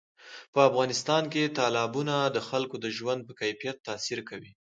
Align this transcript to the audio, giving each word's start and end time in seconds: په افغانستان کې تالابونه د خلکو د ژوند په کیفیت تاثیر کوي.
په 0.53 0.59
افغانستان 0.69 1.23
کې 1.33 1.53
تالابونه 1.57 2.15
د 2.35 2.37
خلکو 2.49 2.75
د 2.79 2.85
ژوند 2.97 3.21
په 3.27 3.33
کیفیت 3.41 3.77
تاثیر 3.87 4.19
کوي. 4.29 4.51